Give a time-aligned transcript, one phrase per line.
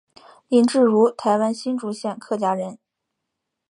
[0.47, 2.79] 林志儒台湾新竹县客家人。